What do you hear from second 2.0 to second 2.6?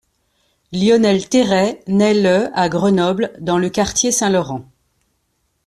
le